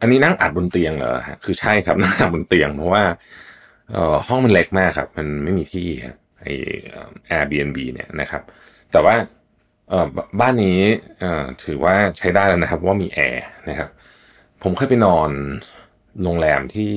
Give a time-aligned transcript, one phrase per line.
[0.00, 3.04] อันนี้นั่งอัดบนเตียงเหรอฮะคือใช่ครับนั่งอัดบนเตียงเพราะว่า
[3.90, 6.46] เอ่อห้องมันเล็กมากครับ มันไม่มีที่ครับไอ
[6.90, 8.42] เอ่อ Airbnb เนี่ยนะครับ
[8.92, 9.14] แต่ว่า
[9.90, 10.06] เอ่อ
[10.40, 10.78] บ้านนี้
[11.20, 13.90] เอ่อถือว่าใช้ได้แล้วนะครับว่ามีแอร์นะครับ
[14.62, 15.30] ผมเคยไปนอน
[16.22, 16.92] โรงแรมที่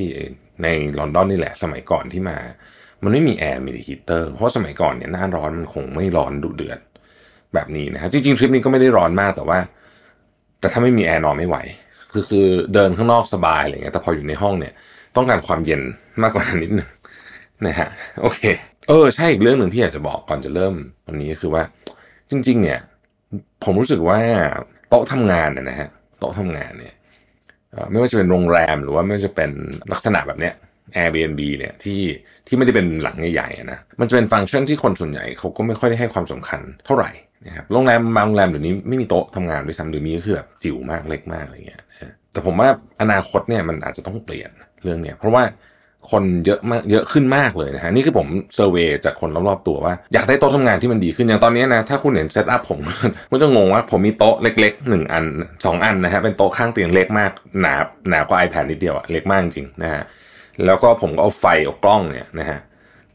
[0.63, 0.67] ใน
[0.99, 2.37] ลอนดอนนี่แหละ สมัยก่อนที่มา
[3.03, 6.79] มันไม่มีแอร์มีแต่ฮีเตอร์เพราะสมัยก่อนเนี่ยหน้าร้อนมันคงไม่ร้อนดุเดือด
[7.53, 9.59] แบบนี้นะฮะจริงๆทริปนี้ก็ไม่ได้ร้อนมากแต่ว่า
[10.59, 11.57] แต่ถ้าไม่มีแอร์นอนไม่ไหว
[12.11, 14.73] คือคือเดินข้างนอกสบายอะไรเงี้ยแต่พออยู่ในห้องเนี่ย
[15.15, 15.81] ต้องการความเย็น
[16.21, 16.89] มากกว่านั้นนิดหนึ่ง
[17.67, 17.87] นะฮะ
[18.21, 18.41] โอเค
[18.87, 20.73] เออใช่อีกเรื่องหนึ่งที่อยากจะบอกก่อนจะเริ่ม
[21.07, 21.63] วันนี้ก็คือว่า
[22.29, 22.79] จริง ๆ เนี่ย
[23.63, 24.19] ผมรู้สึกว่า
[24.89, 26.93] โต๊ะทำงานเนี่ยนะฮะโต๊ะทำงานเนี่ย
[27.91, 29.51] ไม่ว่าจะเป็นโรงแรมหรือว่าไม่ว่าจะเป็น
[29.91, 30.53] ลักษณะแบบเนี้ย
[30.95, 32.01] Airbnb เนี่ยที่
[32.47, 37.11] ที่ไม่ได้เป็นหลังใหญ่ๆนะมันจะเป็นฟังก์ชันที่คนส่วนใหญ่เขาก็ไม่ค่อยได้ให้ความสำคัญเท่าไหร่
[37.45, 41.81] นะครับโรงแรมบางโรงแรมเดี๋ยวนี้ไม่มีโต๊ะทำงานด้วยซ้ำหรือมีก็คือแบบจิ๋วมากเล็กมากอะไรเงี้ย
[42.31, 42.69] แต่ผมว่า
[43.01, 44.49] อนาคตเนี่ยมันอาจจะต้องเปลี่ยน
[44.83, 45.43] เรื่องเนี้ยเพราะว่า
[46.11, 52.79] คนเยอะมากเยอะขึ้นมากเลยนะฮะนี่คือผม survey จากคนรอบๆตัวว่า อยากได้โต๊ะทำงานที่มันดีขึ้นอย่างตอนนี้นะถ้าคุณเห็น setup ผม
[53.31, 55.25] มันจะงงว่าผมมีโต๊ะเล็กๆหนึ่งอัน
[55.65, 57.73] สองอันนะฮะเป็นโต๊ะข้างเตียงเล็กมากหนา
[58.09, 60.03] หนากว่า iPad นิดเดียวอะเล็กมากจริงนะฮะ
[60.65, 62.59] แล้วก็ผมก็เอาไฟเอากล้องเนี่ยนะฮะ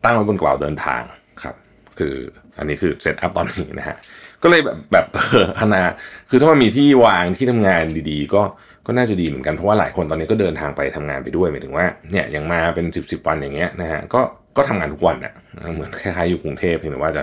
[0.04, 1.02] ตั้งไว้บนกระเป๋าเดินทาง
[1.42, 1.54] ครับ
[1.98, 2.14] คือ
[2.58, 3.96] อันนี้คือ setup ตอนนี้นะฮะ
[4.42, 5.82] ก็เลยแบบแบบเอออนา
[6.30, 8.42] คือถ้ามันมีที่วางที่ทำงานดีๆ ก็
[8.86, 14.20] ก็น่าจะดีเหมือนกันเพราะว่าหลายคนตอนนี้ก็เดินทางไปทำงานไปด้วยหมายถึงว่าเนี่ยยังมาเป็นสิบสิบวันอย่างเงี้ยนะฮะก็
[14.56, 15.32] ก็ทำงานทุกวันอะ
[15.74, 17.22] เหมือนคล้ายๆอยู่กรุงเทพเพียงแต่ว่าจะ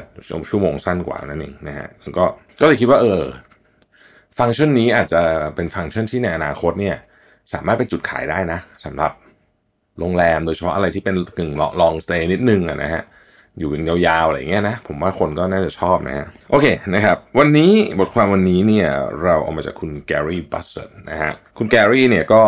[0.50, 2.26] ชั่วโมงสั้นกว่านั่นเองนะฮะแล้วก็
[2.60, 3.22] ก็เลยคิดว่าเออ
[4.40, 5.22] ฟังก์ชันนี้อาจจะ
[5.56, 6.96] เป็นฟังก์ชันที่ในอนาคตเนี่ย
[7.54, 9.12] สามารถเป็นจุดขายได้นะสำหรับ
[10.00, 13.04] โรงแรม โดยเฉพาะอะไรที่เป็นกึ่ง long stay นิดนึงอะนะฮะ
[13.60, 16.66] อยู่กันยาวๆอะไรอย่างเงี้ยนะผมว่าคนก็น่าจะชอบนะฮะโอเค
[16.96, 18.88] นะครับ วันนี้บทความวันนี้เนี่ย
[19.24, 22.42] เราเอามาจากคุณแกรี่บัสเซอร์นะฮะคุณแกรี่เนี่ยก็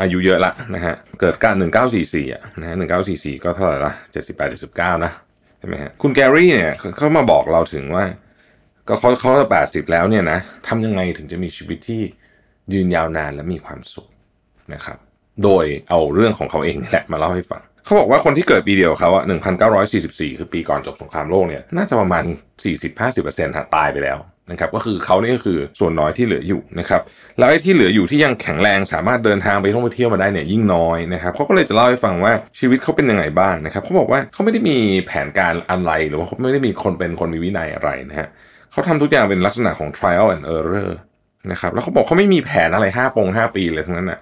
[0.00, 1.54] อายุเยอะละนะฮะเกิดการ
[1.94, 2.74] 1944อะนะฮะ
[3.10, 3.92] 1944 ก็เท่าไหร่ละ
[4.28, 5.12] 78 79 นะ
[5.58, 8.04] ใช่ไหมฮะคุณแกรี่เนี่ยเขามาบอกเราถึงว่า
[8.88, 10.38] ก็เขาเขาจะแปดสิบแล้วเนี่ยนะ
[10.68, 12.02] ทำยังไงถึงจะมีชีวิตที่
[12.72, 14.08] ยืนยาวนานและมีความสุข
[14.74, 14.98] นะครับ
[15.44, 19.24] โดยเอาเรื่องของเขาเองนี่แหละมาเล่าให้ฟัง เขาบอกว่าคนที่เกิดปีเดียวเขาอะ
[19.80, 22.24] 1944 คือปีก่อนจบสงครามโลกเนี่ย น่าจะประมาณ
[22.90, 24.18] 40-50%หาตายไปแล้ว
[24.50, 27.00] นะครับ ก็คือเขานี่ก็คือส่วนน้อยที่เหลืออยู่นะครับ
[27.38, 34.76] แล้วไอ้ที่เหลืออยู่ที่ยังแข็งแรงสามารถเดินทางไปท่องไปเที่ยวมาได้เนี่ยยิ่งน้อยนะครับเขาก็เลยจะเล่าให้ฟังว่าชีวิตเขาเป็นยังไงบ้างนะครับเขาบอกว่าเขาไม่ได้มี
[35.06, 38.28] แผนการอะไรหรือว่าเขาไม่ได้มีคนเป็นคนมีวินัยอะไรนะฮะ
[38.72, 40.90] เขาทำทุกอย่างเป็นลักษณะของ trial and error
[41.52, 44.20] นะครับ แล้วเขาบอกเขาไม่มีแผนอะไรห้าปงห้าปีเลยทั้งนั้นน่ะ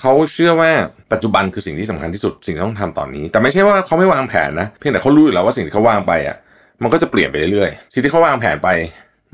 [0.00, 0.70] เขาเชื่อว่า
[1.12, 6.36] ปัจจุบันคือสิ่งที่สำคัญที่สุดสิ่งที่ต้องทำตอนนี้ แต่ไม่ใช่ว่าเขาไม่วางแผนนะเพียงแต่เขารู้อยู่แล้วว่าสิ่งที่เขาวางไปอะ
[6.82, 8.68] มันก็จะเปลี่ยนไปเรื่อยๆสิ่งที่เขาวางแผนไป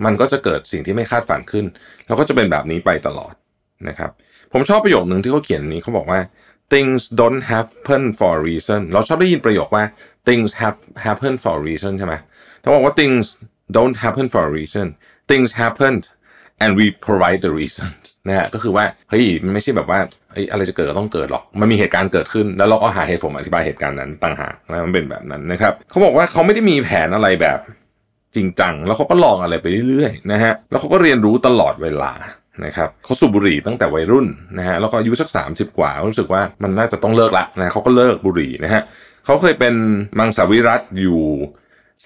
[0.05, 1.65] มันก็จะเกิดสิ่งที่ไม่คาดฝันขึ้น
[2.07, 3.35] แล้วก็จะเป็นแบบนี้ไปตลอด
[3.89, 4.11] นะครับ
[4.53, 6.21] ผมชอบประโยคหนึ่งที่เขาเขียนนี้เขาบอกว่า
[6.73, 9.85] things don't happen for a reason เราชอบได้ยินประโยคว่า
[10.29, 12.15] things have happen for a reason ใช่ไหม
[12.61, 13.25] เขาบอกว่า things
[13.77, 14.87] don't happen for a reason
[15.31, 16.05] things happened
[16.63, 17.89] and we provide the reason
[18.29, 20.01] นะฮะก็คือว่าเฮ้ยมันไม่ใช่แบบว่า
[20.33, 27.59] เฮ้ยอะไรจะเกิดก็ต้องเกิดหรอก มันมีเหตุการณ์เกิดขึ้น แล้วเราก็หาเหตุผลอธิบายเหตุการณ์นั้นต่างหากนะมันเป็นแบบนั้นนะครับเขาบอกว่าเขาไม่ได้มีแผนอะไรแบบ
[28.37, 32.13] จริงจังแล้วเขาก็ลองอะไรไปเรื่อยๆนะฮะแล้วเขาก็เรียนรู้ตลอดเวลา
[32.65, 34.27] นะครับเขาสูบบุหรี่ตั้งแต่วัยรุ่น
[34.59, 38.83] นะฮะแล้วก็อายุสัก 30 กว่ารู้สึกว่ามันน่าจะต้องเลิกละนะเขาก็เลิกบุหรี่นะฮะ
[39.25, 39.75] เขาเคยเป็น
[40.19, 41.23] มังสวิรัตอยู่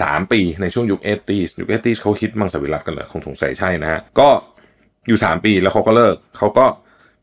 [0.02, 4.28] สามปีในช่วงยุคเอตีสยุคเอตีสเขาคิดมังสวิรัตกันเหรอคงสงสัยใช่นะฮะก็
[5.09, 6.65] อยู่สามปีแล้วเขาก็เลิกเขาก็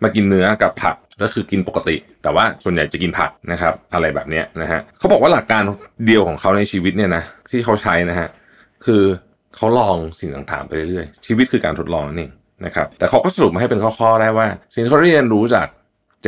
[0.03, 5.61] มากินเนื้อกับผักก็คือกินปกติ แต่ว่าส่วนใหญ่จะกินผักนะครับ อะไรแบบนี้นะฮะเขาบอกว่าหลักการ
[6.05, 8.27] เดียวของเขาในชีวิตเนี่ยนะที่เขาใช้นะฮะ
[8.85, 9.03] คือ
[9.55, 12.31] เขาลองสิ่งต่างๆไปเรื่อยๆชีวิตคือการทดลองนั่นเอง
[12.65, 15.67] นะครับแต่เขาก็สรุปมาให้เป็นข้อๆได้ว่า สิ่งที่เขาเรียนรู้จาก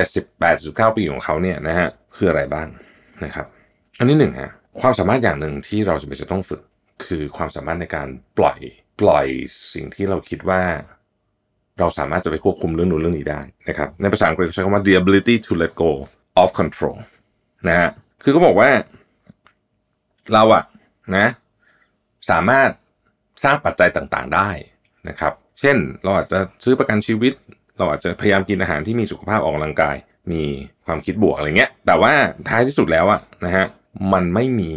[0.08, 2.68] 78 9 ปีของเขาเนี่ยนะฮะคืออะไรบ้าง
[3.26, 3.46] นะครับ
[4.00, 6.62] อันที่หนึ่งฮะความสามารถอย่างหนึ่งที่เราจะเป็นจะต้องฝึก
[7.06, 8.08] คือความสามารถในการ
[8.38, 8.60] ปล่อย
[9.02, 9.28] ปล่อย
[9.74, 10.62] สิ่งที่เราคิดว่า
[11.80, 15.92] เราสามารถจะไปควบคุมเรื่องนู้นเรื่องนี้ได้นะครับ ในภาษาอังกฤษเขาใช้คำว่า the ability to let go
[16.42, 16.98] of control
[17.68, 17.90] นะฮะ
[18.24, 18.70] คือเขาบอกว่า
[20.34, 20.64] เราอะ
[21.18, 21.28] นะ
[22.30, 22.70] สามารถ
[23.44, 24.50] สร้างปัจจัยต่างๆได้
[25.10, 27.34] นะครับ เช่น เราอาจจะซื้อประกันชีวิต
[27.78, 29.96] เราอาจจะพยายามกินอาหารที่มีสุขภาพออกกำลังกาย
[30.32, 30.42] มี
[30.86, 32.12] ความคิดบวกอะไรเงี้ย แต่ว่า
[32.50, 33.66] ท้ายที่สุดแล้วอะนะฮะ
[34.14, 34.74] มันไม่มี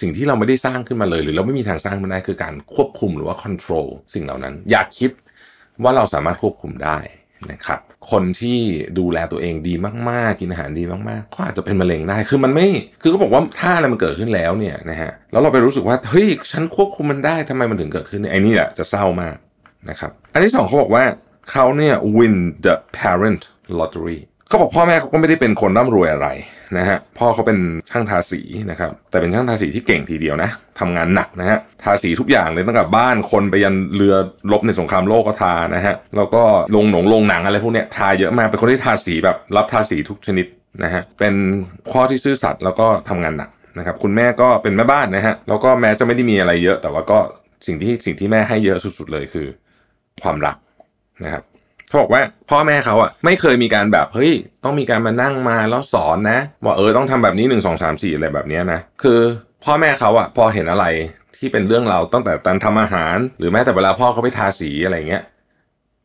[0.00, 5.10] สิ่งที่เราไม่ได้สร้างขึ้นมาเลย หรือเราไม่มีทางสร้างมันได้คือการควบคุมหรือว่า control สิ่งเหล่านั้น อยากคิด
[5.82, 6.98] ว่าเราสามารถควบคุมได้
[7.52, 7.80] นะครับ
[8.10, 8.58] คนที่
[8.98, 9.74] ดูแลตัวเองดี
[10.10, 12.66] มากๆ กินอาหารดีมากๆก็อาจจะเป็นมะเร็งได้ คือมันไม่
[13.02, 19.36] คือเขาบอกว่าถ้าอะไรมันเกิดขึ้นแล้วเนี่ยนะฮะ แล้วเราไปรู้สึกว่า เฮ้ย ฉันควบคุมมันได้ทำไมมันถึงเกิดขึ้นไอ้นี่แหละจะเศร้ามาก
[19.90, 21.04] นะครับ อันที่สองเขาบอกว่า
[21.50, 23.42] เขาเนี่ย win the parent
[23.78, 24.20] lottery
[24.50, 26.28] เขาบอกพ่อแม่เขาก็ไม่ได้เป็นคนร่ำรวยอะไร
[26.78, 27.58] นะฮะพ่อเขาเป็น
[27.90, 30.50] ช่างทาสีนะครับแต่เป็นช่างทาสีที่เก่งทีเดียวนะ
[30.80, 34.14] ทำงานหนักนะฮะทาสีทุกอย่างเลยตั้งแต่บ้านคนไปยันเรือ
[34.52, 36.42] รบในสงครามโลกก็ทานะฮะแล้วก็
[36.76, 40.46] ลงหนงลงหนังอะไรพวกเนี้ยทาเยอะมากเป็นคนที่ทาสีแบบรับทาสีทุกชนิด
[40.84, 41.34] นะฮะเป็น
[41.90, 47.18] พ่อที่ซื่อสัตย์แล้วก็ทำงานหนักนะครับคุณแม่ก็เป็นแม่บ้านนะฮะแล้วก็แม้จะไม่ได้มีอะไรเยอะ แต่ว่าก็
[47.66, 49.46] สิ่งที่สิ่งที่แม่ให้เยอะสุด ๆ เลยคือ
[50.22, 50.56] ความรัก
[51.24, 51.42] นะครับ
[51.90, 54.32] เขาบอกว่าพ่อแม่เขาอะไม่เคยมีการแบบเฮ้ย
[54.64, 59.18] ต้องมีการมานั่งมาแล้วสอนนะว่าเออต้องทำแบบนี้หนึ่งสองสามสี่อะไรแบบนี้นะคือ
[59.64, 60.86] พ่อแม่เขาอะพอเห็นอะไร
[61.36, 65.22] ที่เป็นเรื่องเราตั้งแต่ตอนทำอาหาร หรือแม้แต่เวลาพ่อเขาไปทาสีอะไรเงี้ย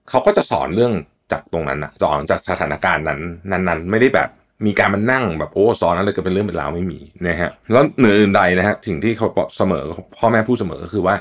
[0.09, 0.93] เขาก็จะสอนเรื่อง
[1.31, 3.19] จากตรงนั้นอะสอนจากสถานการณ์นั้น
[3.51, 4.29] นั้นๆ ไม่ได้แบบ
[4.65, 9.27] มีการมานั่งแบบโอ้สอนอะไรก็เป็นเรื่องเป็นราวไม่มีนะฮะแล้วเหนืออื่นใดนะฮะสิ่งที่เขา
[9.57, 9.83] เสมอ
[10.17, 11.15] พ่อแม่พูดเสมอก็คือว่า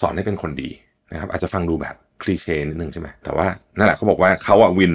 [0.00, 0.70] สอนให้เป็นคนดี
[1.12, 3.46] นะครับ อาจจะฟังดูแบบ คลีเช่นิดนึงใช่ไหมแต่ว่า
[3.76, 4.94] นั่นแหละเขาบอกว่าเขาอะวิน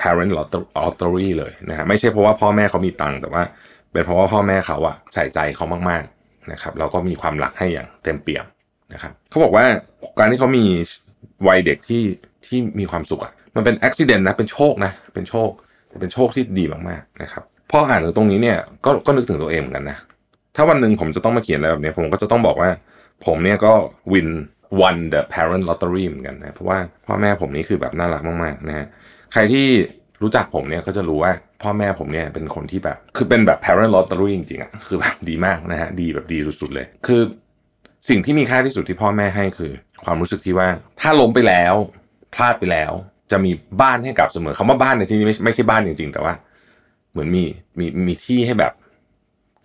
[0.00, 0.32] parent
[0.78, 3.42] lottery เลยนะฮะไม่ใช่เพราะว่าพ่อแม่เขามีตังค์แต่ว่า
[3.92, 8.44] เป็นเพราะว่าพ่อแม่เขาอะใส่ใจเขามากๆนะครับแล้วก็มีความรักให้อย่างเต็มเปี่ยม
[8.92, 9.64] นะครับเขาบอกว่า
[10.18, 10.64] การที่เขามี
[11.48, 12.04] วัยเด็กที่
[12.46, 15.50] ที่มีความสุขอะมันเป็นอุบิเหตุนะเป็นโชคนะเป็นโชค
[16.00, 19.98] เป็นโชคที่ดีมากๆนะครับพออ่านถึงตรงนี้เนี่ยก็ก็นึกถึงตัวเองเหมือนกันนะ
[20.56, 22.70] ถ้าวันหนึ่งผมจะต้องมาเขียนอะไรแบบนี้ผมก็จะต้องบอกว่า
[23.26, 23.72] ผมเนี่ยก็
[24.12, 24.28] วิน
[24.80, 28.86] won the parent lottery เหมือนกันนะเพราะว่าพ่อแม่ผมนี่คือแบบน่ารักมากๆนะฮะ
[29.32, 29.66] ใครที่
[30.22, 31.32] รู้จักผมเนี่ยก็จะรู้ว่า
[31.62, 37.20] พ่อแม่ผมเนี่ยเป็นคนที่แบบ คือเป็นแบบ parent lottery จริงๆอะ่ะคือแบบดีมากนะฮะดีแบบดีสุดๆเลย คือ
[38.08, 39.72] สิ่งที่มีค่าที่สุดที่พ่อแม่ให้คือ
[40.04, 40.68] ความรู้สึกที่ว่า
[41.00, 41.74] ถ้าล้มไปแล้ว
[42.34, 42.92] พลาดไปแล้ว
[43.30, 43.50] จะมี
[43.82, 46.34] บ้านให้กลับเสมอคำว่าบ้านในที่นี้ไม่ไม่ใช่บ้านจริงๆ แต่ว่า
[47.10, 47.44] เหมือนมี
[47.78, 48.72] มีมีที่ให้แบบ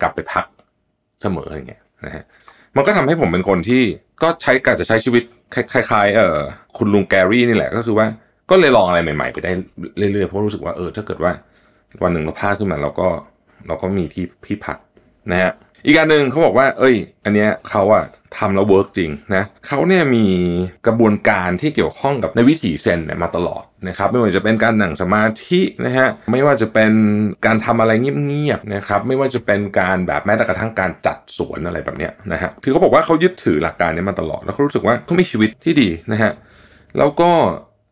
[0.02, 0.46] กลับไปพัก
[1.22, 2.24] เสมออย่างเงี้ยนะฮะ
[2.76, 3.84] มันก็ทำให้ผมเป็นคนที่
[4.22, 5.24] ก็ใช้การจะใช้ชีวิต
[5.74, 6.38] คล้ายๆเออ
[6.78, 8.08] คุณลุงแกรี่นี่แหละก็คือว่า
[8.50, 9.52] ก็เลยลองอะไรใหม่ๆ ไปได้
[9.98, 11.32] เรื่อยๆ เพราะรู้สึกว่าเออถ้าเกิดว่า
[12.04, 13.08] วันหนึ่งเราพลาดขึ้นมาเราก็
[13.68, 14.78] เราก็มีที่พี่พัก
[15.32, 15.52] นะฮะ
[15.86, 18.04] อีกการหนึ่งเขาบอกว่า เอ้ย อันเนี้ยเขาอะ
[18.38, 20.26] ทำแล้วเวิร์กจริงนะเขาเนี่ยมี
[20.88, 26.92] กระบวนการที่เกี่ยวข้องกับในวิถีเซนเนี่ยมาตลอดนะครับไม่ว่าจะเป็นการหนังสมาธินะฮะไม่ว่าจะเป็น
[27.46, 36.32] การทำอะไรเงียบๆนะครับไม่ว่าจะเป็นการแบบแม้แต่กระทั่งการจัดสวนอะไรแบบเนี้ยนะฮะคือเขาบอกว่าเขายึดถือหลักการนี้มาตลอด แล้วเขารู้สึกว่าเขามีชีวิตที่ดีนะฮะ
[36.98, 37.30] แล้วก็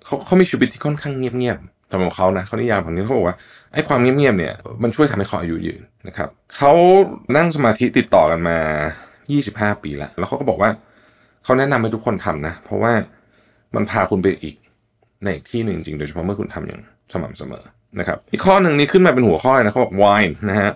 [0.05, 3.35] เขาเขามีชีวิตที่ค่อนข้างเงียบๆสำหรับเขานะเขานิยามของนี้เขาบอกว่า
[3.73, 4.53] ไอ้ความเงียบๆเนี่ย
[4.83, 6.71] มันช่วยทำให้เขาอายุยืนนะครับเขา
[7.38, 8.57] นั่งสมาธิติดต่อกันมา
[9.39, 10.69] 25 ปีแล้วแล้วเขาก็บอกว่า
[11.44, 12.94] เขาแนะนำให้ทุกคนทำนะ เพราะว่า
[13.75, 14.56] มันพาคุณไปอีก
[15.24, 16.80] ในอีกที่หนึ่งจริงโดยเฉพาะเมื่อคุณทำอย่าง
[17.13, 17.63] สม่ำเสมอ
[18.00, 20.72] นะครับ อีกข้อหนึ่งนี้ขึ้นมาเป็นหัวข้อนะเขาบอกไวน์นะฮะ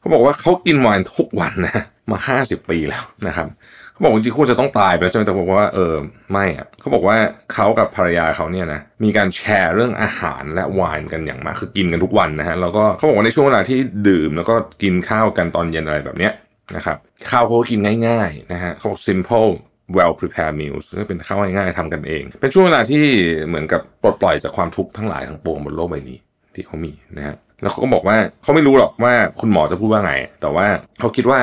[0.00, 3.48] เขาบอกว่าเขากินไวน์ทุกวันนะมา50ปีแล้วนะครับ
[3.92, 5.94] เขาบอกจริงๆคุณจะต้องตายไปแล้วใช่ไหมแต่บอกว่าเออ
[6.32, 7.16] ไม่อะเขาบอกว่า
[7.52, 13.78] เขากับภรรยาเขาเนี่ยนะมีการแชร์เรื่องอาหารและไวน์กันอย่างมากคือกินกันทุกวันนะฮะแล้วก็เขาบอกว่าในช่วงเวลาที่
[14.08, 16.32] ดื่มแล้วก็กินข้าวกันตอนเย็นอะไรแบบเนี้ย
[16.76, 16.98] นะครับ
[17.30, 19.50] ข้าวเขากินง่ายๆนะฮะเขาบอก simple
[19.96, 23.04] well prepared meals ก็เป็นข้าวง่ายๆทำกันเอง เป็นช่วงเวลาที่
[23.46, 26.18] เหมือนกับปลดปล่อยจากความทุกข์ทั้งหลายทั้งปวงบนโลกใบนี้
[26.54, 30.66] ที่เขามีนะฮะแล้วเขาก็บอกว่าเขาไม่รู้หรอกว่าคุณหมอจะพูดว่าไง แต่ว่า
[30.98, 31.40] เขาคิดว่า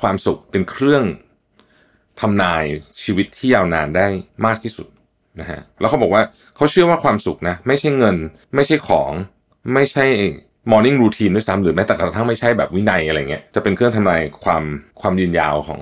[0.00, 1.04] ความสุขเป็นเครื่อง
[2.20, 2.64] ทำนาย
[3.02, 4.06] ชีวิตที่ยาวนานได้
[4.46, 4.88] มากที่สุด
[5.40, 6.22] นะฮะแล้วเขาบอกว่า
[6.56, 8.16] เขาเชื่อว่าความสุขนะ ไม่ใช่เงิน
[8.54, 9.12] ไม่ใช่ของ
[9.74, 10.04] ไม่ใช่
[10.70, 14.62] morning routine ด้วยซ้ำหรือแม้แต่กระทั่งไม่ใช่แบบวินัยอะไรเงี้ยจะเป็นเครื่องทำนายความ
[15.00, 15.80] ความยืนยาวของ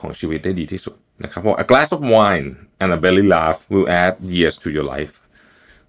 [0.00, 2.48] ของชีวิตได้ดีที่สุดนะครับบอก a glass of wine
[2.80, 5.14] and a belly laugh will add years to your life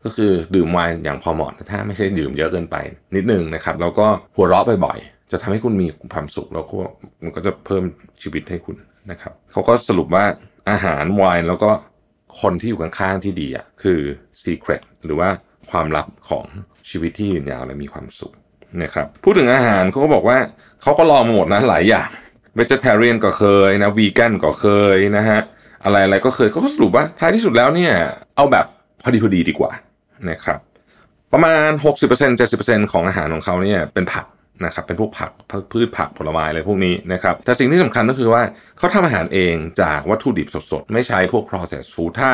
[0.03, 2.75] ก็คือดื่มไวน์อย่างพอเหมาะถ้าไม่ใช่ดื่มเยอะเกินไป
[3.15, 6.79] นิดนึงนะครับแล้วก็หัวเราะบ่อยๆจะทำให้คุณมีความสุขแล้วก็
[7.23, 7.83] มันก็จะเพิ่ม
[8.21, 8.77] ชีวิตให้คุณ
[9.11, 10.25] นะครับเขาก็สรุปว่า
[10.69, 11.71] อาหารไวน์แล้วก็
[12.41, 13.99] คนที่อยู่ข้างๆที่ดีอะคือ
[14.43, 15.29] secret หรือว่า
[15.71, 16.45] ความลับของ
[16.89, 18.33] ชีวิตที่ยืนยาวและมีความสุข
[18.83, 20.37] นะครับพูดถึงอาหารเขาก็บอกว่า
[20.81, 22.09] เขาก็ลองมาหมดนะหลายอย่าง
[22.59, 25.41] vegetarian ก็เคยนะ vegan ก็เคยนะฮะ
[25.83, 27.93] อะไรอะไรก็เคยก็สรุปว่าท้ายที่สุดแล้วเนี่ย
[28.35, 28.65] เอาแบบ
[29.03, 29.71] พอดีพอดีดีกว่า
[30.29, 30.59] นะครับ
[31.33, 31.69] ประมาณ
[32.09, 34.25] 60% 70%ของอาหารของเขาเนี่ยเป็นผัก
[34.65, 35.31] นะครับเป็นพวกผัก
[35.71, 38.43] พืชผักผลไม้อะไรพวกนี้นะครับแต่สิ่งที่สำคัญก็คือว่า
[38.77, 42.31] เขาทำอาหารเองจากวัตถุดิบสดๆ ไม่ใช้พวก processed food ถ้า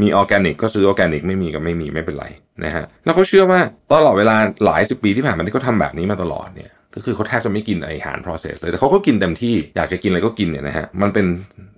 [0.00, 2.26] มีออร์แกนิกก็ซื้อออร์แกนิกไม่มีก็ไม่มีไม่เป็นไร
[2.64, 3.60] นะฮะแล้วเขาเชื่อว่า
[3.92, 11.26] ตลอดเวลาหลายสิบปีที่ผ่านมาที่เขาทาแบบนี้มาตลอดเนี่ยก็คือเขาแทบจะไม่กินอาหาร process เลยแต่เขาก็กินเต็มที่อยากจะกินอะไรก็กินเนี่ยนะฮะมันเป็น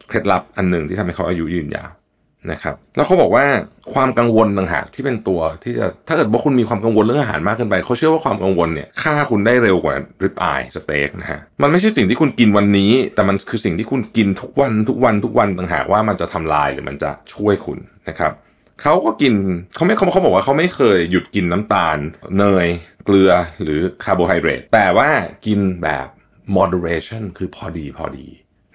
[0.09, 1.91] เคล็ดลับอันหนึ่งที่ทำให้เขาอายุยืนยาว
[2.53, 3.45] นะครับแล้วเขาบอกว่า
[3.95, 17.79] ความกังวลต่างหากที่เป็นตัวที่จะถ้าเกิดว่าคุณมีความกังวลเรื่องอาหารมากเกินไปเขาเชื่อว่าความกังวลเนี่ยฆ่าคุณได้เร็วกว่าริบอายสเต็กนะฮะมันไม่ใช่สิ่งที่คุณกินวันนี้ แต่มันคือสิ่งที่คุณกินทุกวันทุกวันทุกวันต่างหากว่ามันจะทำลายหรือมันจะช่วยคุณ
[18.09, 18.33] นะครับ
[18.83, 19.35] เขาก็กิน
[19.75, 21.99] เขาไม่เขาเขาบอกว่าเขาไม่เคยหยุดกินน้ำตาล
[22.39, 22.67] เนย
[23.05, 23.31] เกลือ
[23.63, 25.09] หรือคาร์โบไฮเดรตแต่ว่า
[25.47, 26.07] กินแบบ
[26.57, 28.27] moderation คือพอดีพอดี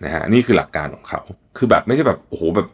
[0.03, 1.21] นะฮะนี่คือหลักการของเขา
[1.57, 2.67] คือแบบไม่ใช่แบบโอ้โหแบบ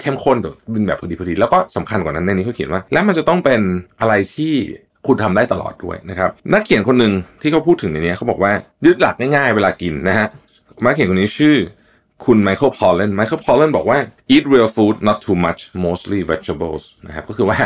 [0.00, 3.60] เข้มข้นแต่เป็นแบบพอดีพอดี แล้วก็สำคัญกว่านั้นในนี้เขาเขียนว่า และมันจะต้องเป็น
[4.00, 4.54] อะไรที่
[5.06, 7.12] คุณทำได้ตลอดด้วยนะครับนักเขียนคนหนึ่ง
[7.42, 8.52] ที่เขาพูดถึงในนี้เขาบอกว่า
[8.86, 10.26] ยึดหลักง่ายๆเวลากินนะฮะ
[10.84, 11.56] นักเขียนคนนี้ชื่อ
[12.24, 13.98] คุณไมเคิลพอลเลนไมเคิลพอลเลนบอกว่า
[14.34, 17.58] eat real food not too much mostly vegetables นะครับก็คือว่า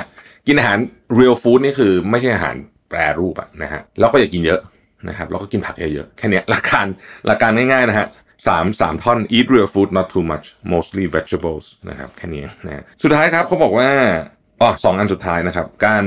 [0.46, 0.78] กินอาหาร
[1.18, 2.56] real food นี่คือไม่ใช่อาหาร
[2.88, 4.60] แปรรูปอะนะฮะแล้วก็อย่ากินเยอะ
[5.08, 6.86] นะครับแล้วก็กินผักเยอะๆแค่นี้หลักการ
[7.26, 8.06] หลักการง่ายๆนะฮะ
[8.48, 13.88] สามสามท่อน eat real food not too much mostly vegetables นะครับแค่นี้นะสุดท้ายครับเขาบอกว่า
[14.60, 16.04] อ๋อสองอันสุดท้ายนะครับ การ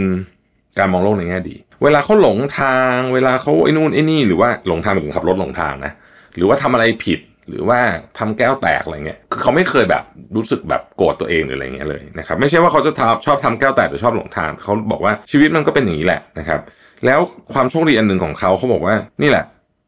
[0.79, 5.91] การมองโลกในแง่ดี เวลาเขาหลงทาง เวลาเขาไอ้นู่นไอ้นี่หรือว่าหลงทางถึงขับรถหลงทางนะ
[6.35, 7.79] หรือว่าทำอะไรผิด หรือว่า
[8.17, 10.03] ทำแก้วแตกอะไรเงี้ยคือเขาไม่เคยแบบ
[10.35, 16.59] รู้สึกแบบโกรธตัวเองหรืออะไรเงี้ยเลยนะครับไม่ใช่ว่าเขาจะทชอบทำแก้วแตกหรือชอบหลงทางเขาบอกว่าชีวิตมันก็เป็นอย่างนี้แหละนะครับ
[17.05, 17.19] แล้ว
[17.53, 19.45] ความโชคดีอันหนึ่งของเขาเขาบอกว่านี่แหละ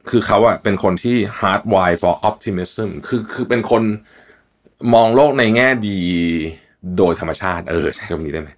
[0.10, 3.84] คือเขาอะเป็นคนที่ hard wire for optimism คือคือเป็นคน
[4.94, 6.00] มองโลกในแง่ดี
[6.98, 8.50] โดยธรรมชาติเออใช้คำนี้ได้ไหม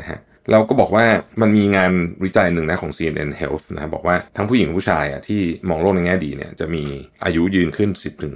[0.00, 0.18] นะฮะ
[0.52, 1.06] เราก็บอกว่า
[1.40, 1.92] มันมีงาน
[2.24, 6.84] วิจัยหนึ่งนะของ CNN Health นะบอกว่าทั้งผู้หญิงผู้ชายอะที่มองโลกในแง่ดีเนี่ยจะมี
[7.24, 8.34] อายุยืนขึ้น 10ถึง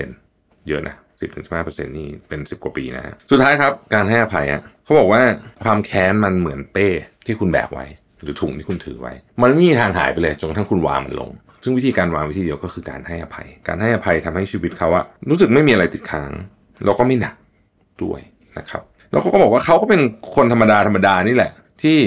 [0.00, 5.22] 15%เยอะนะ10ถึง15%นี่เป็น 10 กว่าปีนะสุดท้ายครับการให้อภัยอะเขาบอกว่า
[5.64, 6.88] ความแค้นมันเหมือนเป้
[7.26, 7.86] ที่คุณแบกไว้
[8.22, 9.12] หรือถุงที่คุณถือไว้
[9.42, 11.30] มันไม่มีทางหายไปเลยจนกระทั่งคุณวางมันลง
[11.64, 16.30] ซึ่งวิธีการวางวิธีเดียวก็คือการให้อภัย การให้อภัยทำให้ชีวิตเขาอะรู้สึกไม่มีอะไรติดค้าง
[16.84, 17.34] แล้วก็ไม่หนัก
[18.02, 18.20] ด้วย
[18.58, 20.00] นะครับ แล้วเขาก็บอกว่าเขาก็เป็น
[20.34, 21.98] คนธรรมดาธรรมดานี่แหละ ที่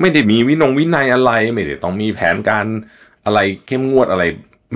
[0.00, 2.66] ไม่ได้มีวินงวินัยอะไร ไม่ได้ต้องมีแผนการ
[3.26, 4.24] อะไรเข้มงวดอะไร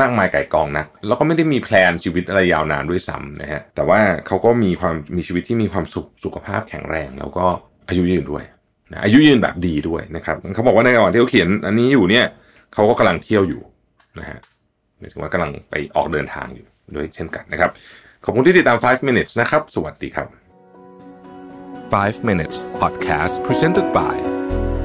[0.00, 7.44] มากมายไก่กองนะแล้วก็ไม่ได้มีแพลนชีวิตอะไรยาวนานด้วยซ้ำนะฮะแต่ว่าเขาก็มีความมีชีวิตที่มีความสุขสุขภาพแข็งแรง แล้วก็
[7.88, 8.44] อายุยืนด้วย
[8.92, 12.26] นะอายุยืนแบบดีด้วยนะครับเขาบอกว่าในระหว่างที่เขาเขียนอันนี้อยู่เนี่ย
[12.74, 13.62] เขาก็กำลังเที่ยวอยู่
[14.18, 14.38] นะฮะ
[14.98, 17.70] หมายถึงว่ากำลังไปออกเดินทางอยู่ด้วยเช่นกันนะครับ
[18.24, 20.26] ขอบคุณที่ติดตาม 5 minutes นะครับ สวัสดีครับ
[21.90, 24.16] 5 minutes podcast presented by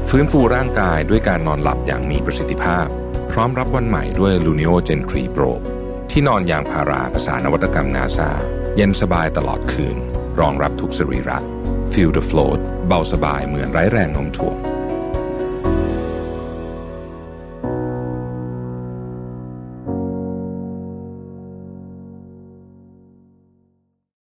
[0.10, 2.88] ฟื้นฟูร่างกายด้วยการนอนหลับอย่างมีประสิทธิภาพ
[3.32, 5.52] พร้อมรับวันใหม่ด้วย Luno Gen 3 Pro
[6.12, 8.30] ที่นอนยางพาราภาษานวัตกรรมนาซา
[8.76, 9.98] เย็นสบายตลอดคืน
[10.40, 11.40] รองรับทุกสรีระ
[11.92, 14.75] Feel the float เบาสบายเหมือนไร้แรงโน้มถ่วง